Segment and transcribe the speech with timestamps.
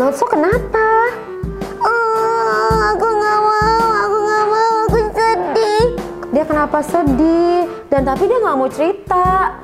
[0.00, 1.12] Lotso kenapa?
[1.84, 5.84] Oh, aku nggak mau, aku nggak mau, aku sedih.
[6.32, 7.68] Dia kenapa sedih?
[7.92, 9.60] Dan tapi dia nggak mau cerita.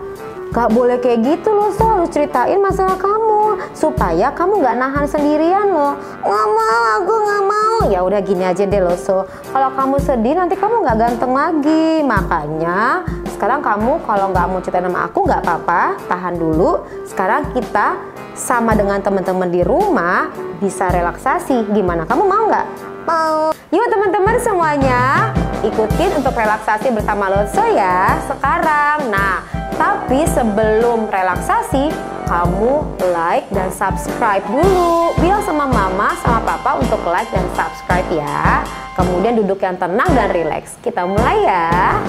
[0.52, 5.72] Gak boleh kayak gitu loh, so harus ceritain masalah kamu supaya kamu nggak nahan sendirian
[5.72, 5.96] loh.
[6.20, 7.76] Nggak mau, aku nggak mau.
[7.88, 9.24] Ya udah gini aja deh loh, so
[9.56, 12.04] kalau kamu sedih nanti kamu nggak ganteng lagi.
[12.04, 16.80] Makanya sekarang kamu kalau nggak mau cerita sama aku nggak apa-apa, tahan dulu.
[17.04, 18.00] Sekarang kita
[18.32, 21.68] sama dengan teman-teman di rumah bisa relaksasi.
[21.68, 22.08] Gimana?
[22.08, 22.66] Kamu mau nggak?
[23.04, 23.52] Mau.
[23.52, 29.12] Yuk teman-teman semuanya ikutin untuk relaksasi bersama Lotso ya sekarang.
[29.12, 29.44] Nah,
[29.76, 31.92] tapi sebelum relaksasi,
[32.24, 32.72] kamu
[33.12, 35.12] like dan subscribe dulu.
[35.20, 38.64] Bilang sama mama sama papa untuk like dan subscribe ya.
[38.96, 40.80] Kemudian duduk yang tenang dan rileks.
[40.80, 42.00] Kita mulai ya.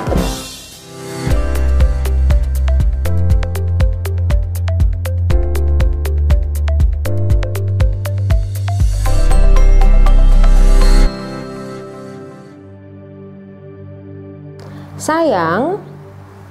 [15.08, 15.80] Sayang,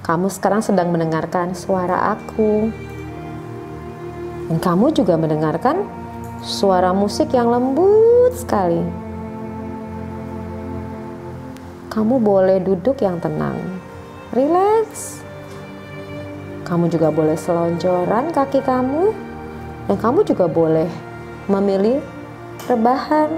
[0.01, 2.73] kamu sekarang sedang mendengarkan suara aku.
[4.49, 5.85] Dan kamu juga mendengarkan
[6.41, 8.81] suara musik yang lembut sekali.
[11.93, 13.61] Kamu boleh duduk yang tenang,
[14.33, 15.21] rileks.
[16.65, 19.13] Kamu juga boleh selonjoran kaki kamu,
[19.85, 20.89] dan kamu juga boleh
[21.45, 22.01] memilih
[22.65, 23.29] rebahan.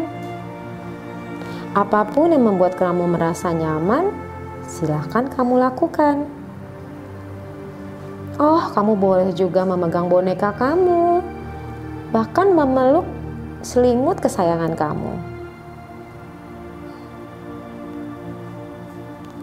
[1.75, 4.28] Apa pun yang membuat kamu merasa nyaman,
[4.69, 6.28] silahkan kamu lakukan.
[8.36, 11.25] Oh, kamu boleh juga memegang boneka kamu,
[12.12, 13.08] bahkan memeluk
[13.64, 15.12] selimut kesayangan kamu.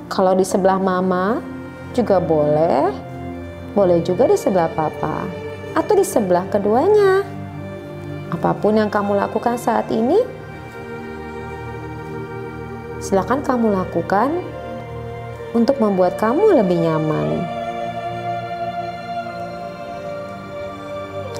[0.08, 1.44] Kalau di sebelah mama
[1.92, 2.88] juga boleh,
[3.76, 5.28] boleh juga di sebelah papa,
[5.76, 7.28] atau di sebelah keduanya.
[8.32, 10.24] Apa pun yang kamu lakukan saat ini,
[13.04, 14.40] silakan kamu lakukan
[15.56, 17.40] untuk membuat kamu lebih nyaman.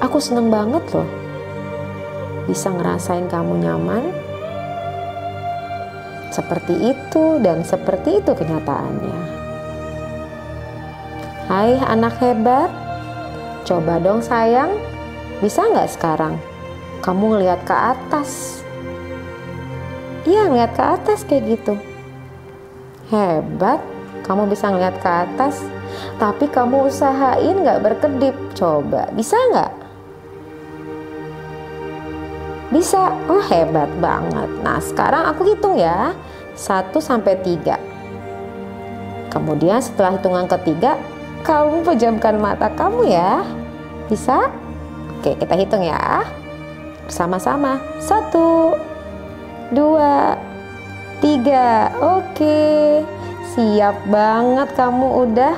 [0.00, 1.08] Aku seneng banget loh
[2.48, 4.08] bisa ngerasain kamu nyaman.
[6.32, 9.20] Seperti itu dan seperti itu kenyataannya.
[11.46, 12.72] Hai anak hebat,
[13.62, 14.74] coba dong sayang,
[15.38, 16.34] bisa nggak sekarang
[17.04, 18.60] kamu ngeliat ke atas?
[20.26, 21.78] Iya ngeliat ke atas kayak gitu.
[23.14, 23.78] Hebat,
[24.26, 25.62] kamu bisa ngeliat ke atas,
[26.18, 28.34] tapi kamu usahain nggak berkedip.
[28.58, 29.72] Coba, bisa nggak?
[32.74, 34.50] Bisa, oh hebat banget.
[34.66, 36.10] Nah sekarang aku hitung ya,
[36.58, 37.78] 1 sampai 3.
[39.30, 40.98] Kemudian setelah hitungan ketiga,
[41.46, 43.46] kamu pejamkan mata kamu ya.
[44.10, 44.50] Bisa?
[45.20, 46.26] Oke, kita hitung ya.
[47.06, 47.78] Bersama-sama.
[48.02, 48.74] Satu,
[49.70, 50.34] dua,
[51.22, 51.94] tiga.
[52.02, 53.02] Oke,
[53.56, 55.56] siap banget kamu udah.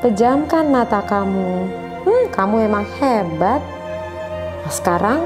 [0.00, 1.68] Pejamkan mata kamu.
[2.08, 3.60] Hmm, kamu emang hebat.
[4.64, 5.20] Nah, sekarang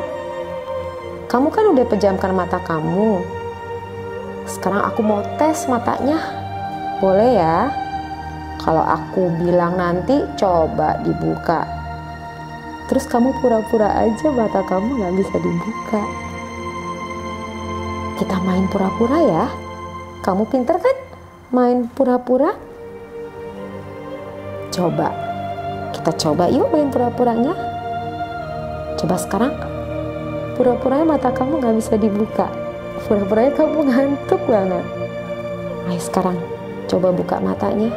[1.31, 3.23] kamu kan udah pejamkan mata kamu.
[4.51, 6.19] Sekarang aku mau tes matanya.
[6.99, 7.71] Boleh ya?
[8.59, 11.63] Kalau aku bilang nanti coba dibuka.
[12.91, 16.03] Terus kamu pura-pura aja mata kamu nggak bisa dibuka.
[18.19, 19.47] Kita main pura-pura ya.
[20.23, 20.97] Kamu pinter kan?
[21.51, 22.55] Main pura-pura?
[24.71, 25.11] Coba.
[25.91, 27.51] Kita coba yuk main pura-puranya.
[29.03, 29.51] Coba sekarang.
[30.55, 32.47] Pura-puranya mata kamu nggak bisa dibuka.
[33.03, 34.87] Pura-puranya kamu ngantuk banget.
[35.91, 36.39] Ayo sekarang
[36.87, 37.91] coba buka matanya.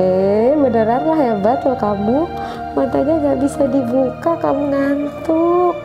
[0.00, 2.24] Eh, beneran lah hebat loh kamu.
[2.72, 5.76] Matanya nggak bisa dibuka, kamu ngantuk.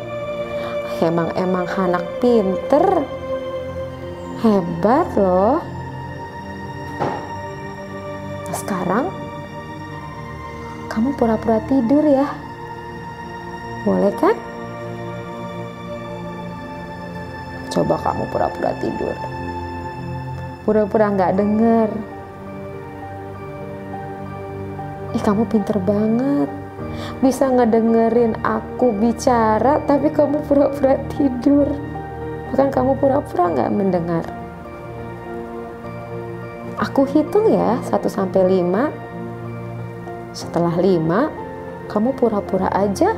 [1.03, 3.03] Emang emang anak pinter.
[4.43, 5.63] Hebat loh.
[8.43, 9.07] Nah, sekarang
[10.91, 12.27] kamu pura-pura tidur ya.
[13.87, 14.35] Boleh kan?
[17.71, 19.15] Coba kamu pura-pura tidur.
[20.67, 21.89] Pura-pura nggak denger.
[25.13, 26.49] Ih kamu pinter banget
[27.21, 31.92] Bisa ngedengerin aku bicara Tapi kamu pura-pura tidur
[32.53, 34.21] Bukan kamu pura-pura nggak mendengar.
[36.77, 43.13] Aku hitung ya 1 sampai 5 Setelah 5 Kamu pura-pura aja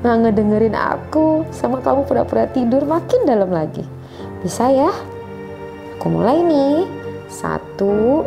[0.00, 3.82] Nggak ngedengerin aku Sama kamu pura-pura tidur makin dalam lagi.
[4.38, 4.90] Bisa ya?
[5.98, 6.86] Aku mulai nih.
[7.26, 8.22] Satu.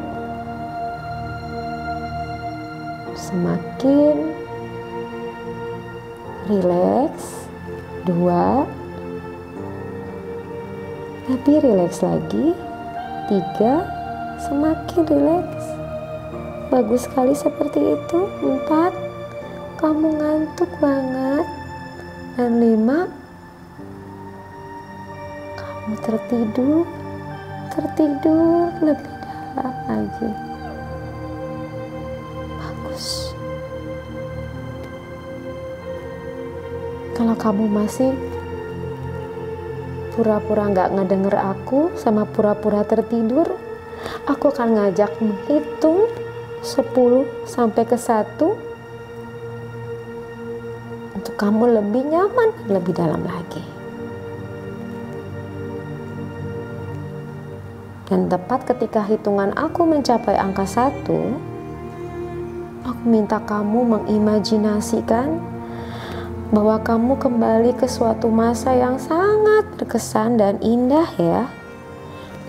[3.16, 4.36] Semakin
[6.52, 7.48] rileks,
[8.04, 8.68] dua,
[11.30, 12.58] lebih rileks lagi,
[13.30, 13.86] tiga,
[14.50, 15.66] semakin rileks.
[16.74, 18.20] Bagus sekali seperti itu.
[18.42, 18.96] Empat,
[19.78, 21.46] kamu ngantuk banget.
[22.40, 23.12] Dan lima,
[25.60, 26.88] kamu tertidur,
[27.70, 29.14] tertidur lebih
[29.54, 30.30] dalam lagi.
[32.56, 33.36] Bagus.
[37.14, 38.16] Kalau kamu masih
[40.12, 43.48] pura-pura nggak ngedenger aku sama pura-pura tertidur,
[44.28, 46.12] aku akan ngajak menghitung
[46.62, 48.38] 10 sampai ke 1
[51.18, 53.64] untuk kamu lebih nyaman lebih dalam lagi.
[58.12, 61.32] Dan tepat ketika hitungan aku mencapai angka satu,
[62.84, 65.51] aku minta kamu mengimajinasikan
[66.52, 71.48] bahwa kamu kembali ke suatu masa yang sangat berkesan dan indah ya,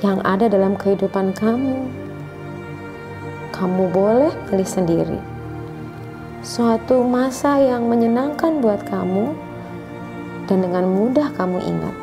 [0.02, 1.87] yang ada dalam kehidupan kamu.
[3.54, 5.19] Kamu boleh pilih sendiri.
[6.43, 9.38] Suatu masa yang menyenangkan buat kamu
[10.50, 11.94] dan dengan mudah kamu ingat.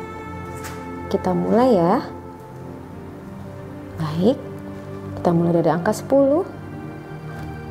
[1.12, 2.00] Kita mulai ya.
[4.00, 4.40] Baik,
[5.20, 6.48] kita mulai dari angka 10.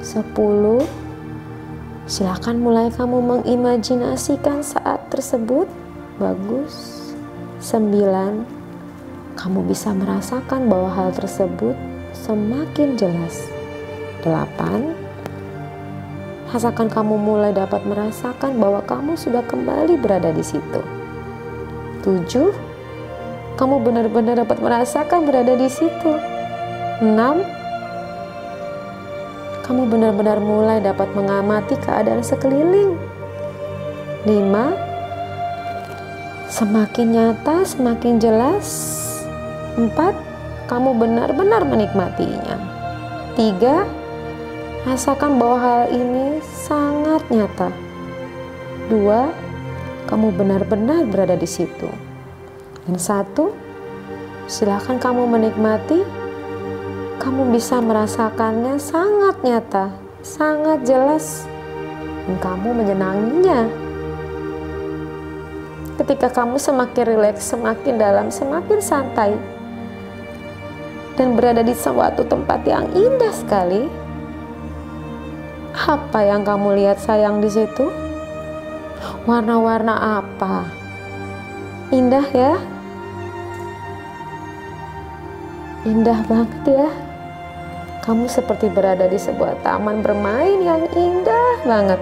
[0.06, 1.09] 10
[2.10, 5.70] Silahkan mulai kamu mengimajinasikan saat tersebut.
[6.18, 7.06] Bagus.
[7.62, 8.50] 9
[9.38, 11.78] Kamu bisa merasakan bahwa hal tersebut
[12.18, 13.46] semakin jelas.
[14.26, 14.42] 8
[16.50, 20.82] Rasakan kamu mulai dapat merasakan bahwa kamu sudah kembali berada di situ.
[22.02, 22.26] 7
[23.54, 26.18] kamu benar-benar dapat merasakan berada di situ.
[27.06, 27.59] 6.
[29.70, 32.98] Kamu benar-benar mulai dapat mengamati keadaan sekeliling.
[34.26, 34.74] 5.
[36.50, 38.66] Semakin nyata, semakin jelas.
[39.78, 40.18] 4.
[40.66, 42.58] Kamu benar-benar menikmatinya.
[43.38, 43.86] 3.
[44.90, 47.70] Rasakan bahwa hal ini sangat nyata.
[48.90, 49.30] 2.
[50.10, 51.94] Kamu benar-benar berada di situ.
[52.90, 53.54] Dan satu,
[54.50, 56.02] silakan kamu menikmati.
[57.20, 59.92] Kamu bisa merasakannya sangat nyata,
[60.24, 61.44] sangat jelas,
[62.24, 63.68] dan kamu menyenanginya.
[66.00, 69.36] Ketika kamu semakin rileks, semakin dalam, semakin santai,
[71.20, 73.84] dan berada di suatu tempat yang indah sekali,
[75.76, 77.92] apa yang kamu lihat sayang di situ?
[79.28, 80.64] Warna-warna apa?
[81.92, 82.56] Indah ya?
[85.84, 87.09] Indah banget ya.
[88.10, 92.02] Kamu seperti berada di sebuah taman bermain yang indah banget.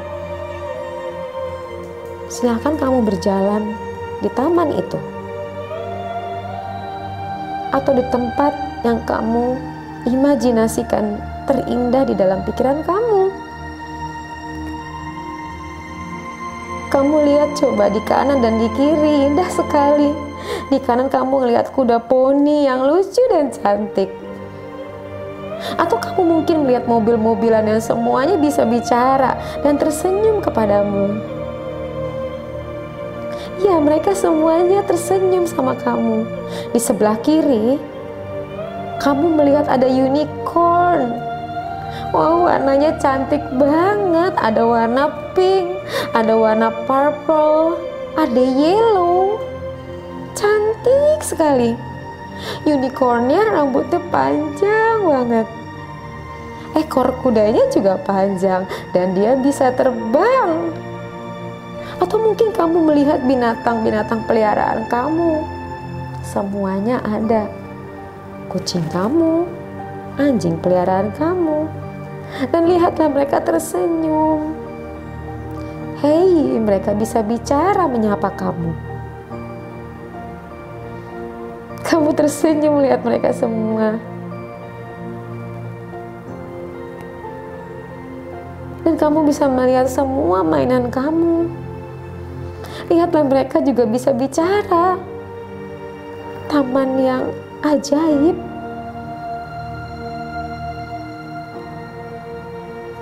[2.31, 3.75] Silahkan kamu berjalan
[4.23, 4.95] di taman itu.
[7.75, 8.55] Atau di tempat
[8.87, 9.59] yang kamu
[10.07, 13.27] imajinasikan terindah di dalam pikiran kamu.
[16.87, 20.15] Kamu lihat coba di kanan dan di kiri, indah sekali.
[20.71, 24.26] Di kanan kamu melihat kuda poni yang lucu dan cantik.
[25.77, 31.21] Atau kamu mungkin melihat mobil-mobilan yang semuanya bisa bicara dan tersenyum kepadamu.
[33.57, 36.29] Ya, mereka semuanya tersenyum sama kamu.
[36.73, 37.81] Di sebelah kiri,
[39.01, 41.09] kamu melihat ada unicorn.
[42.13, 44.33] Wow, warnanya cantik banget.
[44.37, 45.77] Ada warna pink,
[46.13, 47.77] ada warna purple,
[48.13, 49.41] ada yellow.
[50.37, 51.73] Cantik sekali.
[52.65, 55.47] Unicornnya rambutnya panjang banget.
[56.75, 60.73] Ekor kudanya juga panjang dan dia bisa terbang.
[61.97, 65.41] Atau mungkin kamu melihat binatang-binatang peliharaan kamu.
[66.27, 67.47] Semuanya ada.
[68.51, 69.47] Kucing kamu,
[70.19, 71.67] anjing peliharaan kamu.
[72.51, 74.51] Dan lihatlah mereka tersenyum.
[76.03, 78.71] Hei, mereka bisa bicara menyapa kamu.
[81.81, 83.97] Kamu tersenyum melihat mereka semua.
[88.87, 91.51] Dan kamu bisa melihat semua mainan kamu.
[92.87, 94.95] Lihatlah mereka juga bisa bicara.
[96.47, 97.27] Taman yang
[97.67, 98.39] ajaib.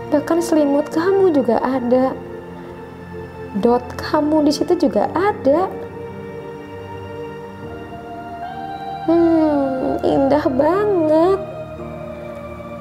[0.10, 2.18] Bahkan selimut kamu juga ada.
[3.62, 5.70] Dot kamu di situ juga ada.
[9.06, 11.40] Hmm, indah banget.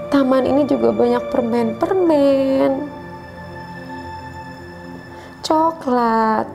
[0.09, 2.94] Taman ini juga banyak permen-permen.
[5.75, 6.47] Coklat.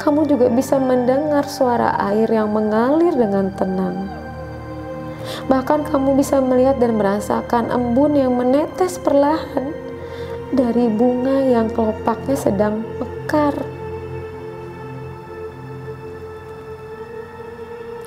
[0.00, 4.08] Kamu juga bisa mendengar suara air yang mengalir dengan tenang.
[5.50, 9.74] Bahkan kamu bisa melihat dan merasakan embun yang menetes perlahan
[10.54, 13.52] dari bunga yang kelopaknya sedang mekar.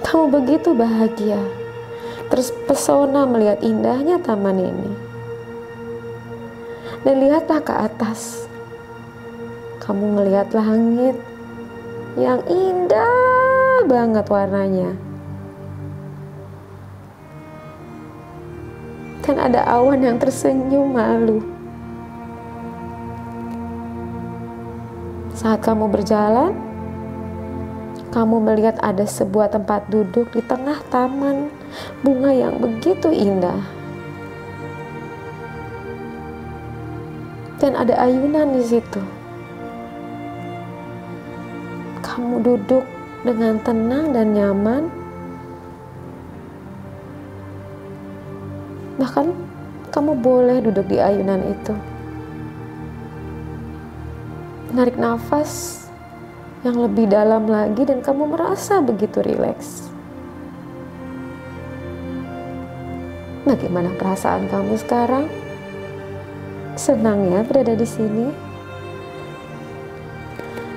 [0.10, 1.38] Kamu begitu bahagia,
[2.34, 5.09] terus pesona melihat indahnya taman ini.
[7.08, 8.50] Dan lihatlah ke atas.
[9.80, 11.16] Kamu melihat langit
[12.20, 14.92] yang indah banget warnanya.
[19.24, 21.40] Dan ada awan yang tersenyum malu.
[25.40, 26.52] Saat kamu berjalan,
[28.12, 31.48] kamu melihat ada sebuah tempat duduk di tengah taman
[32.04, 33.79] bunga yang begitu indah.
[37.60, 39.04] Dan ada ayunan di situ.
[42.00, 42.88] Kamu duduk
[43.28, 44.84] dengan tenang dan nyaman.
[49.00, 49.28] Bahkan
[49.92, 51.76] kamu boleh duduk di ayunan itu.
[54.72, 55.84] Menarik nafas
[56.64, 59.88] yang lebih dalam lagi dan kamu merasa begitu rileks.
[63.48, 65.39] Bagaimana perasaan kamu sekarang?
[66.90, 68.34] Senang ya berada di sini?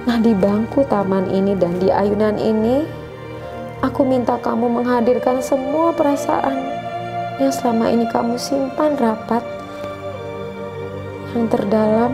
[0.04, 2.84] Nah, di bangku taman ini dan di ayunan ini,
[3.80, 6.68] aku minta kamu menghadirkan semua perasaan
[7.40, 9.40] yang selama ini kamu simpan rapat,
[11.32, 12.12] yang terdalam,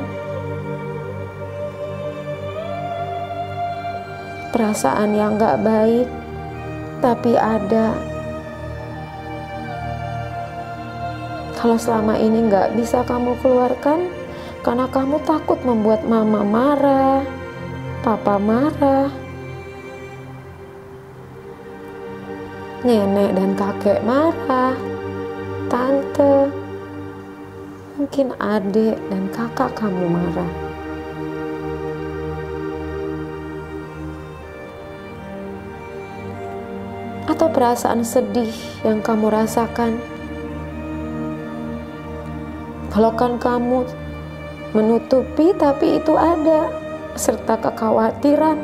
[4.54, 6.06] perasaan yang gak baik,
[7.02, 8.07] tapi ada.
[11.58, 14.06] Kalau selama ini gak bisa kamu keluarkan,
[14.62, 17.26] karena kamu takut membuat mama marah,
[18.06, 19.10] papa marah,
[22.86, 24.78] nenek dan kakek marah,
[25.66, 26.46] tante,
[27.98, 30.52] mungkin adik dan kakak kamu marah.
[37.26, 38.54] Atau perasaan sedih
[38.86, 40.17] yang kamu rasakan.
[42.88, 43.84] Kalau kan kamu
[44.72, 46.72] menutupi, tapi itu ada
[47.18, 48.58] serta kekhawatiran.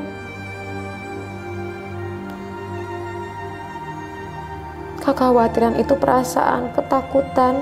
[5.05, 7.61] Kekhawatiran itu perasaan ketakutan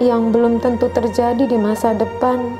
[0.00, 2.56] yang belum tentu terjadi di masa depan.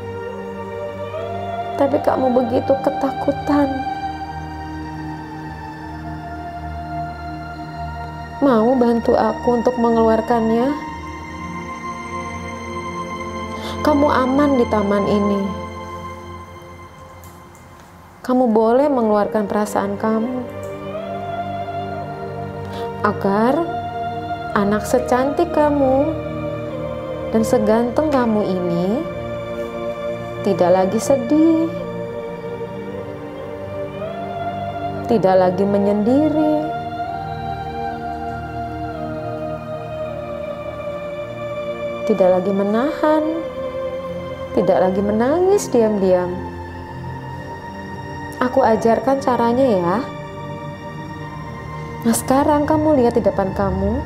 [1.79, 3.89] Tapi kamu begitu ketakutan.
[8.80, 10.72] Bantu aku untuk mengeluarkannya?
[13.84, 15.42] Kamu aman di taman ini.
[18.25, 20.40] Kamu boleh mengeluarkan perasaan kamu
[23.04, 23.56] agar
[24.56, 26.12] anak secantik kamu
[27.32, 28.87] dan seganteng kamu ini
[30.40, 31.68] tidak lagi sedih,
[35.08, 36.79] tidak lagi menyendiri.
[42.11, 43.23] Tidak lagi menahan,
[44.59, 46.35] tidak lagi menangis diam-diam.
[48.43, 49.97] Aku ajarkan caranya ya.
[52.02, 54.02] Nah sekarang kamu lihat di depan kamu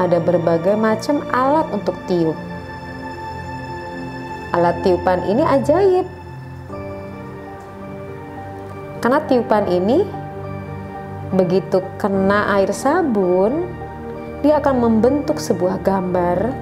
[0.00, 2.38] ada berbagai macam alat untuk tiup.
[4.56, 6.08] Alat tiupan ini ajaib.
[9.04, 10.00] Karena tiupan ini
[11.36, 13.84] begitu kena air sabun,
[14.46, 16.54] dia akan membentuk sebuah gambar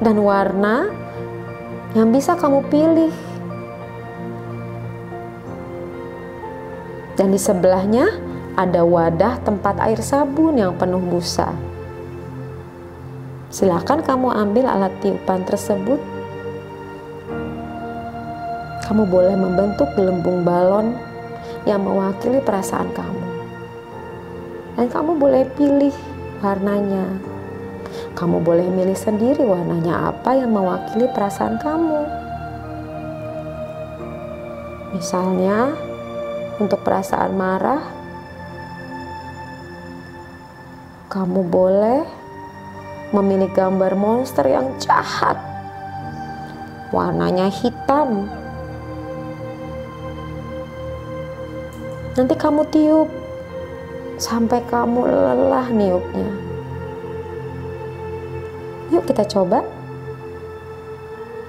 [0.00, 0.88] dan warna
[1.92, 3.12] yang bisa kamu pilih.
[7.20, 8.08] Dan di sebelahnya
[8.56, 11.52] ada wadah tempat air sabun yang penuh busa.
[13.52, 16.00] Silakan kamu ambil alat tiupan tersebut.
[18.80, 20.96] Kamu boleh membentuk gelembung balon
[21.68, 23.15] yang mewakili perasaan kamu.
[24.76, 25.96] Dan kamu boleh pilih
[26.44, 27.16] warnanya.
[28.12, 32.00] Kamu boleh milih sendiri warnanya apa yang mewakili perasaan kamu.
[34.92, 35.72] Misalnya,
[36.60, 37.80] untuk perasaan marah,
[41.08, 42.04] kamu boleh
[43.16, 45.40] memilih gambar monster yang jahat.
[46.92, 48.28] Warnanya hitam.
[52.16, 53.25] Nanti kamu tiup
[54.16, 56.30] sampai kamu lelah niupnya.
[58.92, 59.60] Yuk kita coba.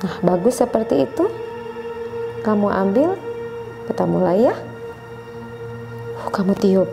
[0.03, 1.25] Nah, bagus seperti itu.
[2.43, 3.17] Kamu ambil,
[3.89, 4.55] kita mulai ya.
[6.21, 6.89] Uh, kamu tiup.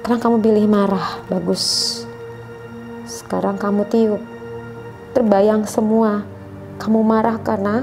[0.00, 1.64] Sekarang kamu pilih marah, bagus.
[3.04, 4.22] Sekarang kamu tiup.
[5.12, 6.22] Terbayang semua.
[6.78, 7.82] Kamu marah karena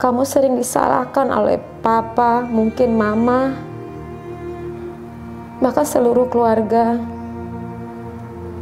[0.00, 3.69] kamu sering disalahkan oleh papa, mungkin mama,
[5.60, 6.96] bahkan seluruh keluarga.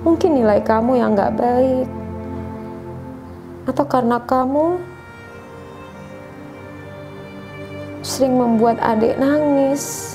[0.03, 1.87] Mungkin nilai kamu yang gak baik,
[3.67, 4.79] atau karena kamu
[8.03, 10.15] sering membuat adik nangis,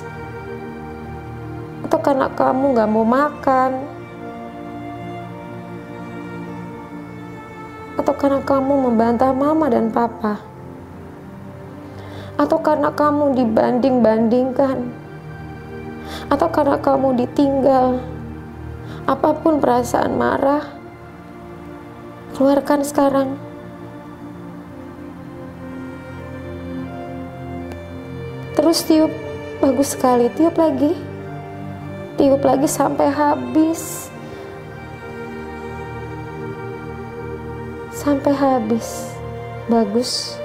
[1.88, 3.72] atau karena kamu gak mau makan,
[8.00, 10.40] atau karena kamu membantah mama dan papa.
[12.34, 15.03] Atau karena kamu dibanding-bandingkan,
[16.34, 18.02] atau karena kamu ditinggal,
[19.06, 20.66] apa pun perasaan marah,
[22.34, 23.38] keluarkan sekarang.
[28.58, 29.14] Terus tiup,
[29.62, 30.98] bagus sekali, tiup lagi,
[32.18, 34.10] tiup lagi sampai habis.
[37.94, 39.14] Sampai habis,
[39.70, 40.42] bagus.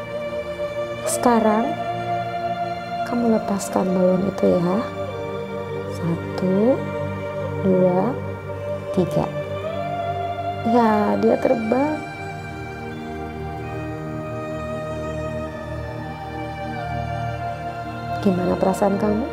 [1.09, 1.65] Sekarang
[3.09, 4.98] kamu lepaskan balon itu ya.
[6.39, 6.79] Satu,
[7.67, 8.15] dua,
[8.95, 9.27] tiga.
[10.71, 11.99] Ya, dia terbang.
[18.23, 19.27] Gimana perasaan kamu?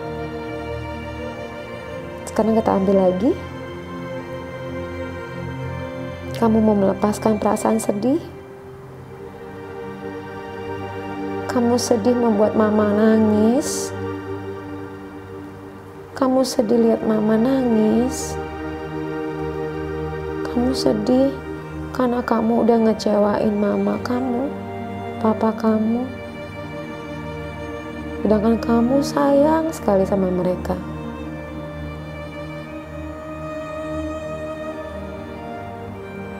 [2.25, 3.37] Sekarang kita ambil lagi.
[6.41, 8.17] Kamu mau melepaskan perasaan sedih?
[11.53, 13.93] Kamu sedih membuat mama nangis.
[16.15, 18.39] Kamu sedih lihat mama nangis.
[20.47, 21.27] Kamu sedih
[21.91, 24.47] karena kamu udah ngecewain mama kamu,
[25.19, 26.07] papa kamu.
[28.23, 30.79] Sedangkan kamu sayang sekali sama mereka.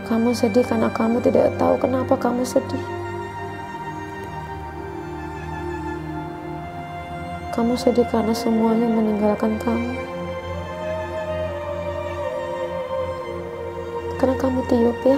[0.07, 2.94] Kamu sedih karena kamu tidak tahu kenapa kamu sedih.
[7.55, 9.95] Kamu sedih karena semuanya meninggalkan kamu.
[14.19, 15.15] Karena kamu tiup ya.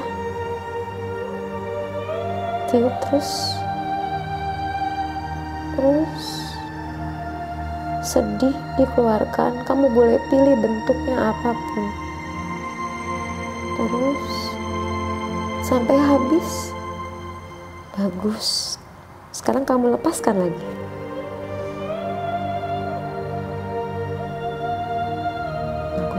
[2.69, 3.57] Tiup terus.
[5.73, 6.25] Terus.
[8.05, 9.65] Sedih dikeluarkan.
[9.65, 11.85] Kamu boleh pilih bentuknya apa pun.
[13.81, 14.25] Terus.
[15.65, 16.69] Sampai habis.
[17.97, 18.77] Bagus.
[19.33, 20.86] Sekarang kamu lepaskan lagi.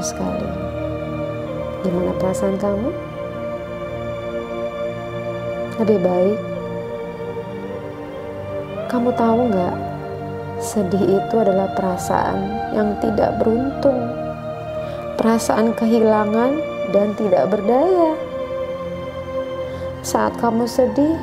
[0.09, 0.49] Sekali.
[1.85, 2.90] Gimana perasaan kamu?
[5.85, 6.38] Lebih baik.
[8.88, 9.77] Kamu tahu nggak?
[10.59, 14.01] Sedih itu adalah perasaan yang tidak beruntung.
[15.21, 16.59] Perasaan kehilangan
[16.90, 18.16] dan tidak berdaya.
[20.03, 21.14] Saat kamu sedih,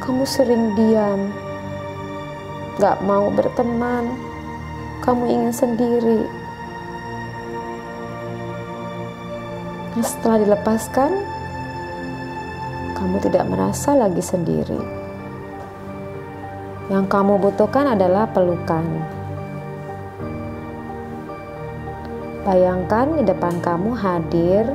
[0.00, 1.28] kamu sering diam,
[2.80, 4.16] gak mau berteman,
[5.04, 6.24] kamu ingin sendiri,
[10.02, 11.10] setelah dilepaskan,
[12.98, 14.80] kamu tidak merasa lagi sendiri.
[16.90, 18.82] Yang kamu butuhkan adalah pelukan.
[22.42, 24.66] Bayangkan di depan kamu hadir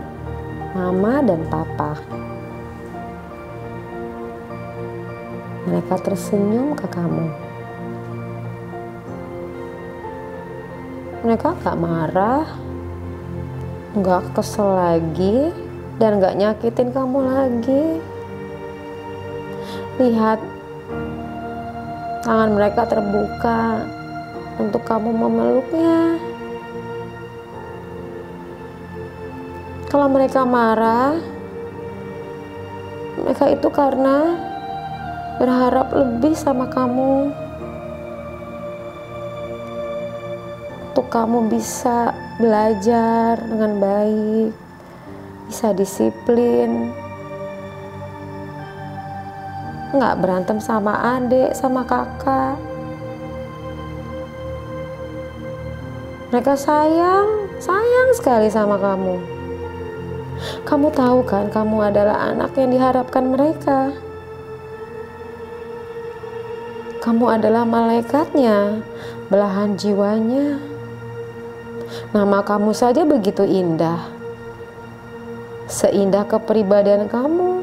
[0.72, 2.00] mama dan papa.
[5.68, 7.30] Mereka tersenyum ke kamu.
[11.28, 12.69] Mereka gak marah,
[13.98, 15.50] nggak kesel lagi
[15.98, 17.86] dan nggak nyakitin kamu lagi.
[19.98, 20.40] Lihat
[22.22, 23.84] tangan mereka terbuka
[24.62, 26.22] untuk kamu memeluknya.
[29.90, 31.18] Kalau mereka marah,
[33.18, 34.38] mereka itu karena
[35.42, 37.34] berharap lebih sama kamu.
[41.00, 44.52] Untuk kamu bisa belajar dengan baik,
[45.48, 46.92] bisa disiplin,
[49.96, 52.60] nggak berantem sama adik, sama kakak.
[56.36, 59.24] Mereka sayang, sayang sekali sama kamu.
[60.68, 63.96] Kamu tahu kan, kamu adalah anak yang diharapkan mereka.
[67.00, 68.84] Kamu adalah malaikatnya,
[69.32, 70.69] belahan jiwanya.
[72.10, 74.02] Nama kamu saja begitu indah.
[75.70, 77.62] Seindah kepribadian kamu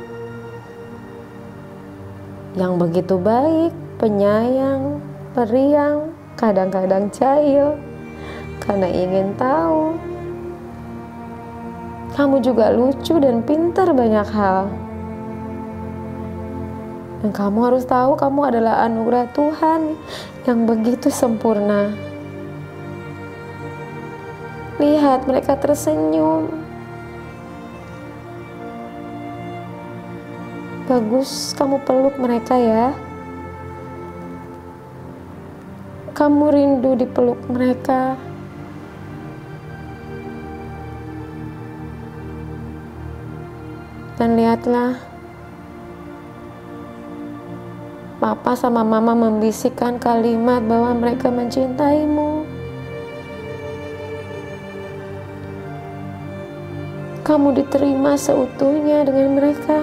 [2.54, 5.02] yang begitu baik, penyayang,
[5.34, 7.74] periang, kadang-kadang jahil
[8.62, 9.98] karena ingin tahu.
[12.14, 14.70] Kamu juga lucu dan pintar banyak hal.
[17.18, 19.98] Dan kamu harus tahu kamu adalah anugerah Tuhan
[20.46, 22.14] yang begitu sempurna.
[24.76, 26.52] Lihat mereka tersenyum.
[30.84, 32.92] Bagus kamu peluk mereka ya.
[36.12, 38.20] Kamu rindu dipeluk mereka.
[44.20, 44.96] Dan lihatlah
[48.16, 52.55] Papa sama Mama membisikkan kalimat bahwa mereka mencintaimu.
[57.26, 59.82] Kamu diterima seutuhnya dengan mereka.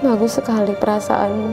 [0.00, 1.52] Bagus sekali perasaanmu.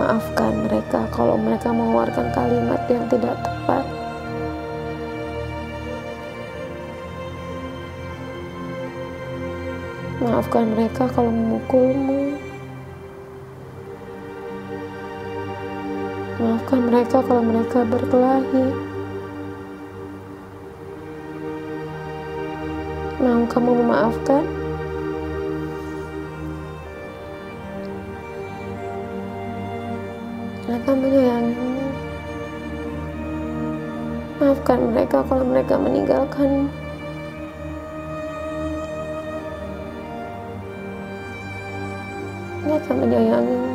[0.00, 3.95] Maafkan mereka kalau mereka mengeluarkan kalimat yang tidak tepat.
[10.26, 12.34] Maafkan mereka kalau memukulmu.
[16.42, 18.66] Maafkan mereka kalau mereka berkelahi.
[23.22, 24.42] Mau kamu memaafkan?
[30.66, 31.86] Mereka menyayangimu.
[34.42, 36.85] Maafkan mereka kalau mereka meninggalkanmu.
[42.96, 43.70] Mereka menyayangimu.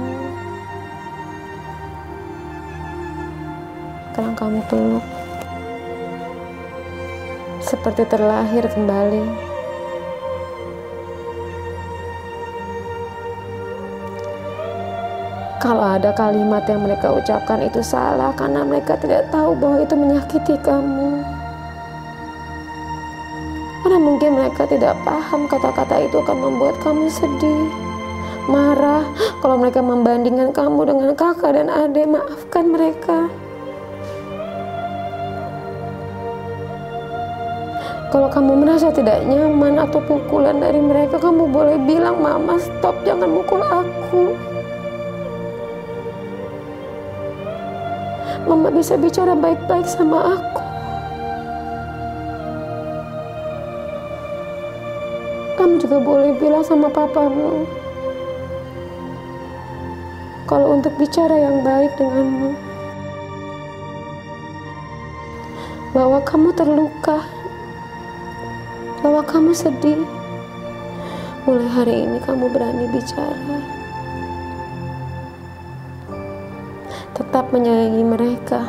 [4.09, 5.05] Sekarang kamu peluk.
[7.61, 9.25] Seperti terlahir kembali.
[15.61, 20.57] Kalau ada kalimat yang mereka ucapkan itu salah karena mereka tidak tahu bahwa itu menyakiti
[20.65, 21.21] kamu.
[23.85, 27.69] Karena mungkin mereka tidak paham kata-kata itu akan membuat kamu sedih,
[28.49, 29.05] marah.
[29.41, 33.25] Kalau mereka membandingkan kamu dengan kakak dan adik, maafkan mereka.
[38.13, 43.33] Kalau kamu merasa tidak nyaman atau pukulan dari mereka, kamu boleh bilang, "Mama, stop, jangan
[43.33, 44.37] mukul aku."
[48.45, 50.61] Mama bisa bicara baik-baik sama aku.
[55.57, 57.80] Kamu juga boleh bilang sama papamu.
[60.51, 62.51] Kalau untuk bicara yang baik denganmu.
[65.95, 67.23] Bahwa kamu terluka.
[68.99, 70.03] Bahwa kamu sedih.
[71.47, 73.79] Mulai hari ini kamu berani bicara.
[77.21, 78.65] tetap menyayangi mereka.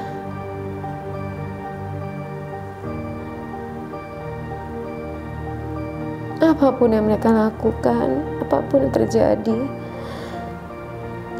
[6.39, 9.59] Apa pun yang mereka lakukan, apa pun yang terjadi,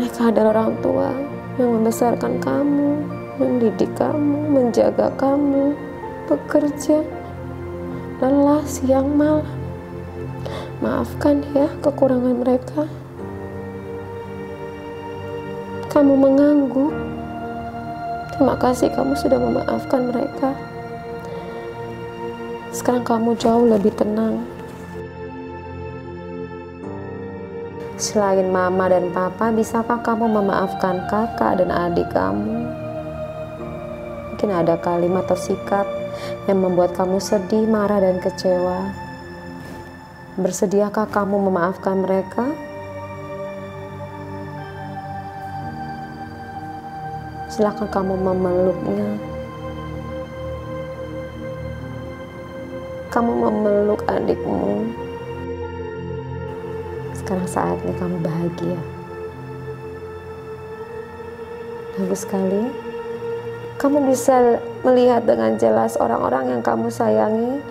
[0.03, 1.15] mereka adalah orang tua
[1.63, 3.07] yang membesarkan kamu,
[3.39, 5.79] mendidik kamu, menjaga kamu,
[6.27, 7.07] bekerja,
[8.19, 9.47] lelah siang malam.
[10.83, 12.83] Maafkan ya kekurangan mereka
[15.95, 16.91] kamu mengangguk.
[18.35, 20.51] Terima kasih kamu sudah memaafkan mereka.
[22.75, 24.43] Sekarang kamu jauh lebih tenang.
[28.03, 32.67] Selain mama dan papa, bisakah kamu memaafkan kakak dan adik kamu?
[34.27, 35.87] Mungkin ada kalimat atau sikap
[36.51, 38.91] yang membuat kamu sedih, marah, dan kecewa.
[40.35, 42.51] Bersediakah kamu memaafkan mereka?
[47.55, 49.11] Silakan kamu memeluknya.
[53.15, 54.91] Kamu memeluk adikmu.
[57.33, 58.77] Sekarang saatnya kamu bahagia.
[61.97, 62.69] Bagus sekali.
[63.81, 67.65] Kamu bisa melihat dengan jelas orang-orang yang kamu sayangi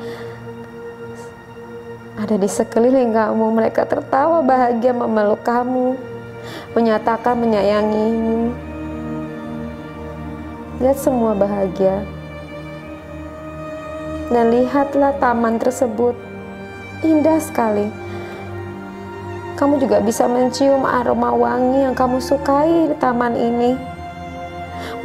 [2.18, 3.46] ada di sekeliling kamu.
[3.62, 5.94] Mereka tertawa bahagia memeluk kamu,
[6.74, 8.58] menyatakan menyayangimu.
[10.82, 12.02] Lihat semua bahagia.
[14.34, 16.18] dan lihatlah taman tersebut.
[17.06, 18.01] Indah sekali.
[19.62, 23.78] Kamu juga bisa mencium aroma wangi yang kamu sukai di taman ini.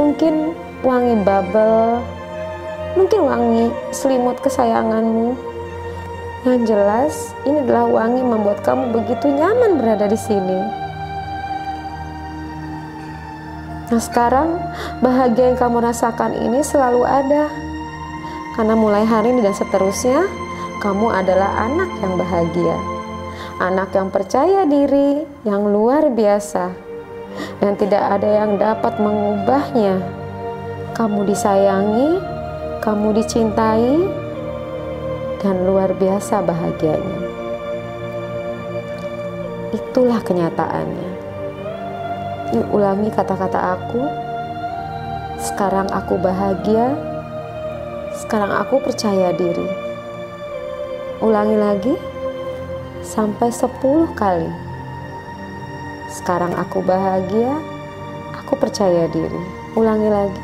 [0.00, 2.00] Mungkin wangi bubble,
[2.96, 5.36] mungkin wangi selimut kesayanganmu.
[6.48, 7.12] Yang jelas,
[7.44, 10.60] ini adalah wangi membuat kamu begitu nyaman berada di sini.
[13.92, 14.56] Nah sekarang
[15.04, 17.46] bahagia yang kamu rasakan ini selalu ada
[18.58, 20.26] Karena mulai hari ini dan seterusnya
[20.82, 22.95] Kamu adalah anak yang bahagia
[23.56, 26.72] Anak yang percaya diri Yang luar biasa
[27.60, 30.00] Dan tidak ada yang dapat mengubahnya
[30.92, 32.20] Kamu disayangi
[32.84, 33.96] Kamu dicintai
[35.40, 37.18] Dan luar biasa bahagianya
[39.72, 41.16] Itulah kenyataannya
[42.54, 44.06] Yuk ulangi kata-kata aku.
[45.42, 46.94] Sekarang aku bahagia.
[48.14, 49.66] Sekarang aku percaya diri.
[51.18, 51.94] Ulangi lagi
[53.16, 54.52] sampai 10 kali.
[56.12, 57.56] Sekarang aku bahagia.
[58.44, 59.40] Aku percaya diri.
[59.72, 60.42] Ulangi lagi.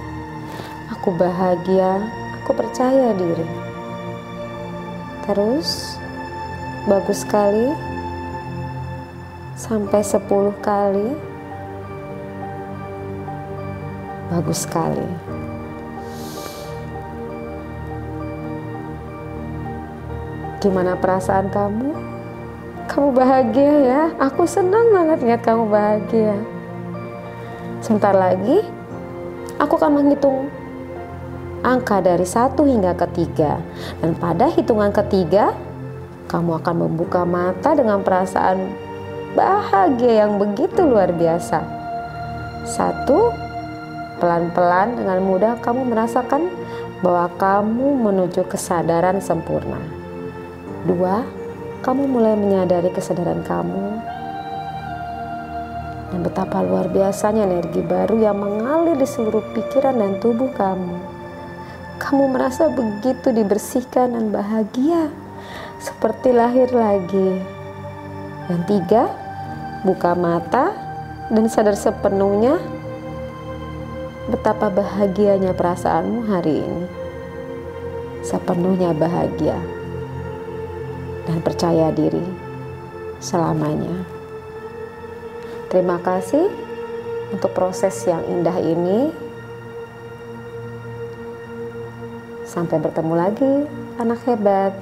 [0.97, 2.01] Aku bahagia.
[2.41, 3.45] Aku percaya diri.
[5.29, 6.01] Terus
[6.89, 7.77] bagus sekali
[9.53, 11.13] sampai 10 kali.
[14.33, 15.09] Bagus sekali.
[20.65, 22.12] Gimana perasaan kamu?
[22.92, 24.02] Kamu bahagia ya?
[24.20, 26.37] Aku senang banget lihat kamu bahagia.
[27.81, 28.61] Sebentar lagi,
[29.57, 30.52] aku akan menghitung
[31.64, 33.64] angka dari satu hingga ketiga.
[33.96, 35.57] Dan pada hitungan ketiga,
[36.28, 38.76] kamu akan membuka mata dengan perasaan
[39.33, 41.64] bahagia yang begitu luar biasa.
[42.68, 43.33] Satu,
[44.20, 46.44] pelan-pelan dengan mudah kamu merasakan
[47.00, 49.81] bahwa kamu menuju kesadaran sempurna.
[50.85, 51.24] Dua,
[51.83, 53.99] kamu mulai menyadari kesadaran kamu
[56.14, 60.95] dan betapa luar biasanya energi baru yang mengalir di seluruh pikiran dan tubuh kamu.
[61.99, 65.11] Kamu merasa begitu dibersihkan dan bahagia,
[65.83, 67.42] seperti lahir lagi.
[68.47, 69.03] Yang tiga,
[69.83, 70.77] buka mata
[71.35, 72.62] dan sadar sepenuhnya
[74.31, 76.87] betapa bahagianya perasaanmu hari ini.
[78.23, 79.72] Sepenuhnya bahagia
[81.29, 82.23] dan percaya diri
[83.23, 84.03] selamanya.
[85.71, 86.51] Terima kasih
[87.33, 89.09] untuk proses yang indah ini.
[92.45, 93.55] Sampai bertemu lagi,
[93.97, 94.77] anak hebat.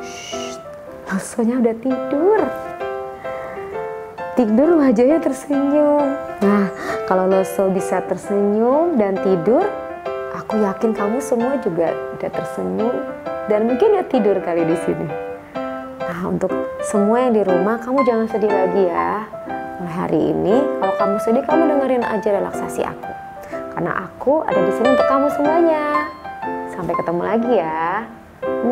[0.00, 0.56] Shh,
[1.36, 2.40] udah tidur
[4.36, 6.12] tidur wajahnya tersenyum.
[6.44, 6.68] Nah,
[7.08, 9.64] kalau Loso bisa tersenyum dan tidur,
[10.46, 12.94] aku yakin kamu semua juga udah tersenyum
[13.50, 15.10] dan mungkin udah tidur kali di sini.
[15.98, 16.54] Nah, untuk
[16.86, 19.26] semua yang di rumah, kamu jangan sedih lagi ya.
[19.82, 23.10] Mulai hari ini, kalau kamu sedih, kamu dengerin aja relaksasi aku.
[23.74, 25.84] Karena aku ada di sini untuk kamu semuanya.
[26.70, 28.06] Sampai ketemu lagi ya.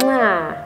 [0.07, 0.64] Nah.